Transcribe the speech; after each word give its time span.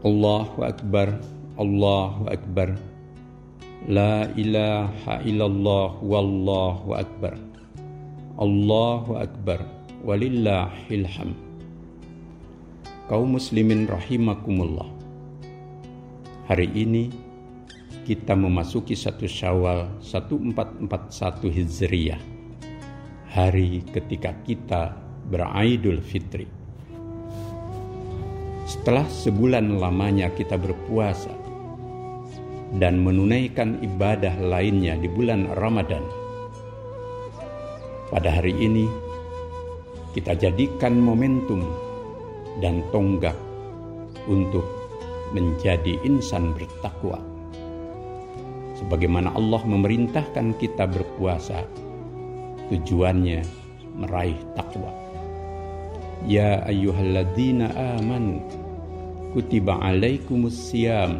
Allahu 0.00 0.64
Akbar, 0.64 1.20
Allahu 1.60 2.24
Akbar. 2.32 2.72
La 3.88 4.28
ilaha 4.36 5.24
illallah 5.24 5.96
wallahu 6.04 6.92
akbar. 7.00 7.32
Allahu 8.36 9.16
akbar 9.16 9.64
walillahil 10.04 11.08
ham. 11.08 11.32
Kaum 13.08 13.40
muslimin 13.40 13.88
rahimakumullah. 13.88 14.84
Hari 16.44 16.68
ini 16.76 17.08
kita 18.04 18.36
memasuki 18.36 18.92
satu 18.92 19.24
Syawal 19.24 19.88
1441 20.04 21.48
Hijriah. 21.48 22.20
Hari 23.32 23.80
ketika 23.96 24.36
kita 24.44 24.92
beraidul 25.32 26.04
fitri. 26.04 26.59
Setelah 28.70 29.02
sebulan 29.02 29.82
lamanya 29.82 30.30
kita 30.30 30.54
berpuasa, 30.54 31.34
dan 32.78 33.02
menunaikan 33.02 33.82
ibadah 33.82 34.38
lainnya 34.38 34.94
di 34.94 35.10
bulan 35.10 35.50
Ramadan. 35.58 36.06
Pada 38.14 38.30
hari 38.30 38.54
ini, 38.54 38.86
kita 40.14 40.38
jadikan 40.38 41.02
momentum 41.02 41.66
dan 42.62 42.86
tonggak 42.94 43.34
untuk 44.30 44.62
menjadi 45.34 45.98
insan 46.06 46.54
bertakwa. 46.54 47.18
Sebagaimana 48.78 49.34
Allah 49.34 49.66
memerintahkan 49.66 50.54
kita 50.62 50.86
berpuasa, 50.86 51.66
tujuannya 52.70 53.42
meraih 53.98 54.38
takwa. 54.54 55.09
Ya 56.28 56.60
ayyuhalladzina 56.68 57.72
amanu 57.96 58.44
kutiba 59.32 59.80
alaikumus 59.80 60.52
siyam 60.68 61.16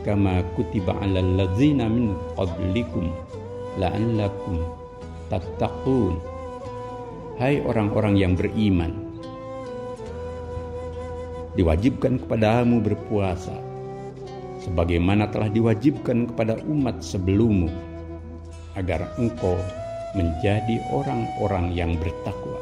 kama 0.00 0.40
kutiba 0.56 0.96
alal 1.04 1.36
ladzina 1.36 1.88
min 1.92 2.16
qablikum 2.32 3.12
la'allakum 3.76 4.64
tattaqun. 5.28 6.16
Hai 7.36 7.60
orang-orang 7.66 8.14
yang 8.14 8.32
beriman 8.38 9.04
diwajibkan 11.54 12.22
kepadamu 12.24 12.82
berpuasa 12.82 13.54
sebagaimana 14.62 15.28
telah 15.30 15.52
diwajibkan 15.52 16.32
kepada 16.32 16.58
umat 16.66 16.98
sebelummu 17.04 17.70
agar 18.74 19.06
engkau 19.20 19.54
menjadi 20.14 20.82
orang-orang 20.90 21.74
yang 21.74 21.94
bertakwa 21.98 22.58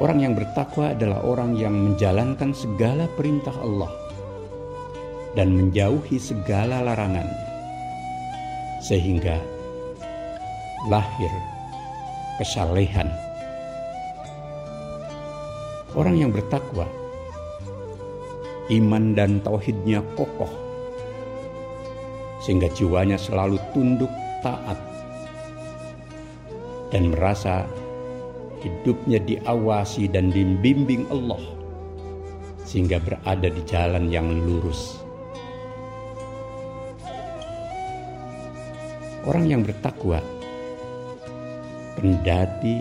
Orang 0.00 0.24
yang 0.24 0.32
bertakwa 0.32 0.96
adalah 0.96 1.20
orang 1.28 1.60
yang 1.60 1.76
menjalankan 1.76 2.56
segala 2.56 3.04
perintah 3.20 3.52
Allah 3.60 3.92
dan 5.36 5.52
menjauhi 5.52 6.16
segala 6.16 6.80
larangannya, 6.80 7.46
sehingga 8.80 9.36
lahir 10.88 11.28
kesalehan. 12.40 13.12
Orang 15.92 16.16
yang 16.16 16.32
bertakwa, 16.32 16.88
iman 18.72 19.12
dan 19.12 19.36
tauhidnya 19.44 20.00
kokoh, 20.16 20.48
sehingga 22.40 22.72
jiwanya 22.72 23.20
selalu 23.20 23.60
tunduk 23.76 24.08
taat 24.40 24.80
dan 26.88 27.12
merasa 27.12 27.68
hidupnya 28.60 29.18
diawasi 29.24 30.08
dan 30.12 30.28
dibimbing 30.28 31.08
Allah 31.08 31.40
sehingga 32.64 33.02
berada 33.02 33.48
di 33.50 33.62
jalan 33.66 34.12
yang 34.12 34.30
lurus. 34.46 35.00
Orang 39.26 39.50
yang 39.50 39.60
bertakwa 39.66 40.22
kendati 42.00 42.80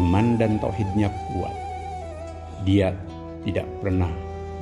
iman 0.00 0.34
dan 0.40 0.58
tauhidnya 0.58 1.12
kuat. 1.30 1.54
Dia 2.66 2.90
tidak 3.46 3.68
pernah 3.78 4.10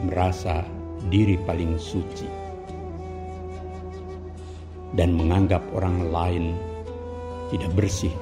merasa 0.04 0.60
diri 1.08 1.40
paling 1.48 1.80
suci 1.80 2.28
dan 4.94 5.16
menganggap 5.16 5.64
orang 5.74 6.12
lain 6.12 6.44
tidak 7.48 7.70
bersih 7.74 8.12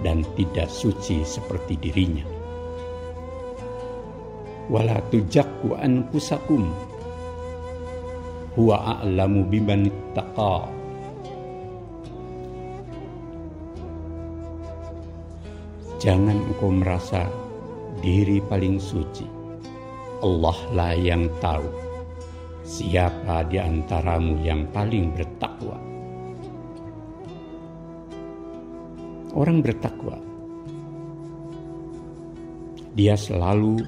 dan 0.00 0.26
tidak 0.34 0.66
suci 0.66 1.22
seperti 1.22 1.78
dirinya. 1.78 2.26
Wala 4.72 4.96
tujakku 5.12 5.76
anfusakum 5.76 6.72
huwa 8.56 8.98
a'lamu 8.98 9.44
biman 9.46 9.92
ittaqa. 9.92 10.72
Jangan 16.00 16.36
engkau 16.36 16.72
merasa 16.72 17.28
diri 18.00 18.40
paling 18.40 18.80
suci. 18.80 19.24
Allah 20.24 20.56
lah 20.72 20.92
yang 20.96 21.28
tahu 21.40 21.68
siapa 22.64 23.44
di 23.44 23.60
antaramu 23.60 24.40
yang 24.40 24.64
paling 24.72 25.12
bertakwa. 25.12 25.93
Orang 29.34 29.66
bertakwa, 29.66 30.14
dia 32.94 33.18
selalu 33.18 33.82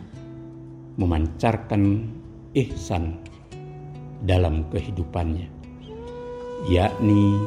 memancarkan 0.99 2.03
ihsan 2.51 3.15
dalam 4.27 4.67
kehidupannya, 4.75 5.47
yakni 6.67 7.39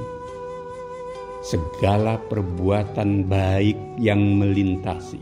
segala 1.43 2.15
perbuatan 2.31 3.27
baik 3.27 3.75
yang 3.99 4.23
melintasi, 4.39 5.19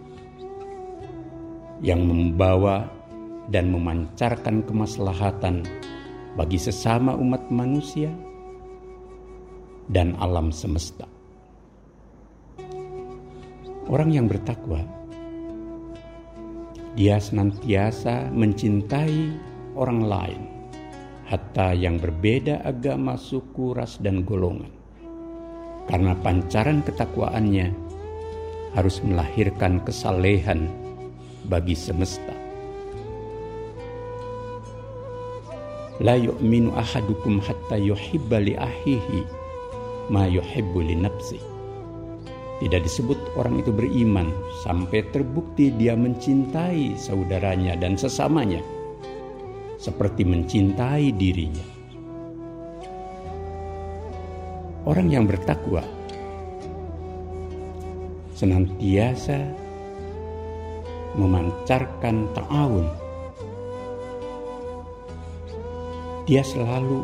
yang 1.82 2.06
membawa 2.06 2.86
dan 3.50 3.74
memancarkan 3.74 4.62
kemaslahatan 4.70 5.66
bagi 6.38 6.62
sesama 6.62 7.18
umat 7.18 7.42
manusia 7.50 8.14
dan 9.90 10.14
alam 10.22 10.54
semesta. 10.54 11.17
Orang 13.88 14.12
yang 14.12 14.28
bertakwa, 14.28 14.84
dia 17.00 17.24
senantiasa 17.24 18.28
mencintai 18.36 19.32
orang 19.80 20.04
lain, 20.04 20.42
hatta 21.24 21.72
yang 21.72 21.96
berbeda 21.96 22.68
agama, 22.68 23.16
suku, 23.16 23.72
ras, 23.72 23.96
dan 24.04 24.28
golongan. 24.28 24.68
Karena 25.88 26.20
pancaran 26.20 26.84
ketakwaannya 26.84 27.72
harus 28.76 29.00
melahirkan 29.08 29.80
kesalehan 29.88 30.68
bagi 31.48 31.72
semesta. 31.72 32.36
La 36.04 36.20
yu'minu 36.20 36.76
ahadukum 36.76 37.40
hatta 37.40 37.80
yuhibba 37.80 38.44
li 38.44 38.60
ahihi 38.60 39.24
ma 40.12 40.28
yuhibbu 40.28 40.84
li 40.84 41.00
nafsihi 41.00 41.57
tidak 42.58 42.90
disebut 42.90 43.20
orang 43.38 43.62
itu 43.62 43.70
beriman 43.70 44.34
sampai 44.66 45.06
terbukti 45.14 45.70
dia 45.70 45.94
mencintai 45.94 46.98
saudaranya 46.98 47.78
dan 47.78 47.94
sesamanya 47.94 48.66
seperti 49.78 50.26
mencintai 50.26 51.14
dirinya. 51.14 51.68
Orang 54.90 55.14
yang 55.14 55.30
bertakwa 55.30 55.86
senantiasa 58.34 59.38
memancarkan 61.18 62.30
ta'awun. 62.34 62.88
Dia 66.26 66.42
selalu 66.44 67.02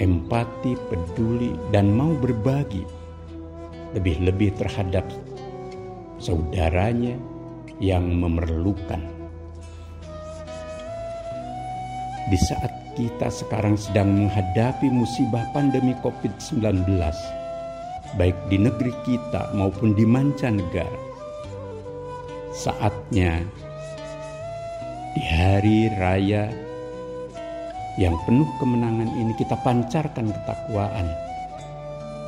empati, 0.00 0.74
peduli, 0.88 1.54
dan 1.70 1.92
mau 1.92 2.12
berbagi 2.16 2.99
lebih-lebih 3.94 4.54
terhadap 4.58 5.06
saudaranya 6.20 7.16
yang 7.80 8.06
memerlukan. 8.12 9.00
Di 12.30 12.38
saat 12.46 12.70
kita 12.94 13.32
sekarang 13.32 13.74
sedang 13.74 14.12
menghadapi 14.12 14.86
musibah 14.92 15.42
pandemi 15.50 15.96
COVID-19, 16.04 16.86
baik 18.14 18.38
di 18.52 18.58
negeri 18.60 18.92
kita 19.02 19.50
maupun 19.56 19.96
di 19.96 20.06
mancanegara, 20.06 21.00
saatnya 22.54 23.42
di 25.16 25.22
hari 25.26 25.90
raya 25.98 26.46
yang 27.98 28.14
penuh 28.22 28.46
kemenangan 28.62 29.10
ini 29.18 29.34
kita 29.34 29.58
pancarkan 29.66 30.30
ketakwaan 30.30 31.10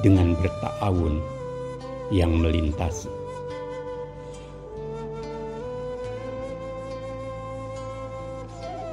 dengan 0.03 0.35
bertawun 0.35 1.23
yang 2.12 2.37
melintasi. 2.37 3.09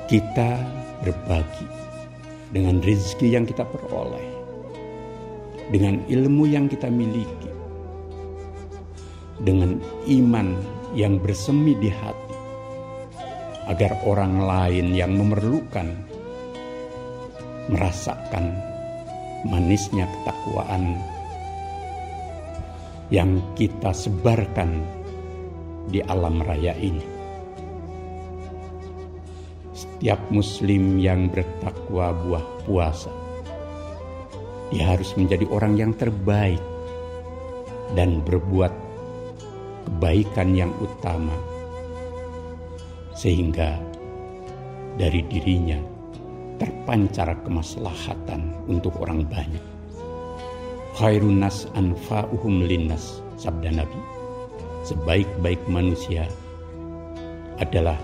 Kita 0.08 0.58
berbagi 1.04 1.68
dengan 2.50 2.82
rezeki 2.82 3.28
yang 3.30 3.46
kita 3.46 3.62
peroleh, 3.68 4.26
dengan 5.70 6.02
ilmu 6.10 6.50
yang 6.50 6.66
kita 6.66 6.90
miliki, 6.90 7.52
dengan 9.44 9.78
iman 10.10 10.58
yang 10.98 11.22
bersemi 11.22 11.78
di 11.78 11.94
hati, 11.94 12.38
agar 13.70 14.02
orang 14.02 14.42
lain 14.42 14.98
yang 14.98 15.14
memerlukan 15.14 15.94
merasakan 17.70 18.58
manisnya 19.46 20.10
ketakwaan 20.10 20.98
yang 23.10 23.42
kita 23.58 23.90
sebarkan 23.90 24.86
di 25.90 25.98
alam 26.06 26.46
raya 26.46 26.78
ini. 26.78 27.02
Setiap 29.74 30.22
muslim 30.30 31.02
yang 31.02 31.34
bertakwa 31.34 32.14
buah 32.14 32.46
puasa, 32.70 33.12
dia 34.70 34.86
harus 34.94 35.18
menjadi 35.18 35.50
orang 35.50 35.74
yang 35.74 35.92
terbaik 35.98 36.62
dan 37.98 38.22
berbuat 38.22 38.70
kebaikan 39.90 40.54
yang 40.54 40.70
utama, 40.78 41.34
sehingga 43.18 43.82
dari 45.02 45.26
dirinya 45.26 45.82
terpancar 46.62 47.40
kemaslahatan 47.42 48.54
untuk 48.70 49.00
orang 49.02 49.26
banyak. 49.26 49.79
Khairun 51.00 51.40
nas 51.40 51.64
anfa'uhum 51.80 52.68
linnas, 52.68 53.24
sabda 53.40 53.72
Nabi. 53.72 53.96
Sebaik-baik 54.84 55.64
manusia 55.72 56.28
adalah 57.56 57.96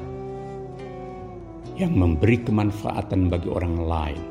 yang 1.75 1.91
memberi 1.91 2.39
kemanfaatan 2.39 3.27
bagi 3.27 3.51
orang 3.51 3.75
lain. 3.83 4.21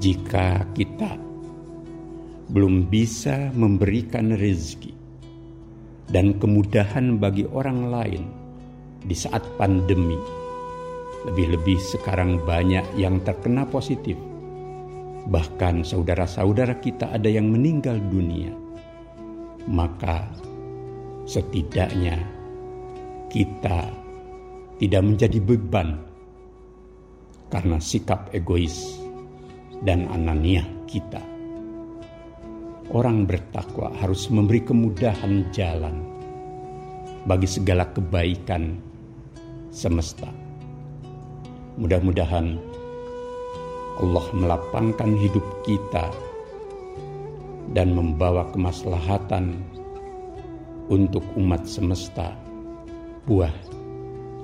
Jika 0.00 0.64
kita 0.72 1.12
belum 2.48 2.88
bisa 2.88 3.52
memberikan 3.52 4.32
rezeki 4.32 4.96
dan 6.08 6.40
kemudahan 6.40 7.20
bagi 7.20 7.44
orang 7.52 7.92
lain 7.92 8.24
di 9.04 9.12
saat 9.12 9.44
pandemi, 9.60 10.16
lebih-lebih 11.28 11.76
sekarang 11.76 12.40
banyak 12.48 12.96
yang 12.96 13.20
terkena 13.28 13.68
positif. 13.68 14.29
Bahkan 15.28 15.84
saudara-saudara 15.84 16.80
kita 16.80 17.12
ada 17.12 17.28
yang 17.28 17.52
meninggal 17.52 18.00
dunia. 18.08 18.54
Maka 19.68 20.24
setidaknya 21.28 22.16
kita 23.28 23.92
tidak 24.80 25.02
menjadi 25.04 25.38
beban 25.44 26.00
karena 27.52 27.76
sikap 27.76 28.32
egois 28.32 28.96
dan 29.84 30.08
ananiah 30.08 30.64
kita. 30.88 31.20
Orang 32.90 33.28
bertakwa 33.28 33.94
harus 34.00 34.26
memberi 34.32 34.64
kemudahan 34.66 35.46
jalan 35.54 36.02
bagi 37.28 37.46
segala 37.46 37.86
kebaikan 37.92 38.80
semesta. 39.70 40.26
Mudah-mudahan 41.78 42.58
Allah 44.00 44.26
melapangkan 44.32 45.12
hidup 45.12 45.44
kita 45.60 46.08
dan 47.76 47.92
membawa 47.92 48.48
kemaslahatan 48.48 49.60
untuk 50.88 51.22
umat 51.36 51.68
semesta 51.68 52.32
buah 53.28 53.52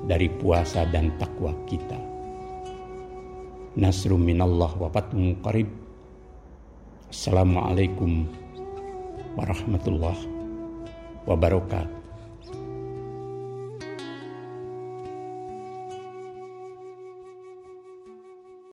dari 0.05 0.29
puasa 0.29 0.85
dan 0.93 1.11
takwa 1.17 1.56
kita. 1.64 1.97
Nasrum 3.81 4.23
minallah 4.23 4.76
wa 4.76 4.93
fatun 4.93 5.41
qarib. 5.41 5.73
Assalamualaikum 7.09 8.29
warahmatullahi 9.41 10.25
wabarakatuh. 11.25 11.96